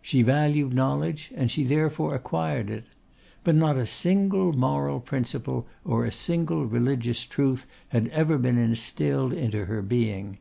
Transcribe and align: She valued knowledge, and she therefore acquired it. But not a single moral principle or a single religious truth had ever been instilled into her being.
She 0.00 0.22
valued 0.22 0.72
knowledge, 0.72 1.32
and 1.34 1.50
she 1.50 1.64
therefore 1.64 2.14
acquired 2.14 2.70
it. 2.70 2.84
But 3.42 3.56
not 3.56 3.76
a 3.76 3.84
single 3.84 4.52
moral 4.52 5.00
principle 5.00 5.66
or 5.84 6.04
a 6.04 6.12
single 6.12 6.66
religious 6.66 7.24
truth 7.24 7.66
had 7.88 8.06
ever 8.10 8.38
been 8.38 8.58
instilled 8.58 9.32
into 9.32 9.64
her 9.64 9.82
being. 9.82 10.38